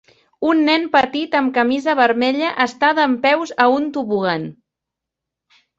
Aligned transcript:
Un 0.51 0.61
nen 0.69 0.87
petit 0.95 1.37
amb 1.41 1.53
camisa 1.57 1.95
vermella 2.01 2.49
està 2.67 2.91
dempeus 3.03 3.55
a 3.67 3.71
un 3.79 3.89
tobogan. 3.99 4.51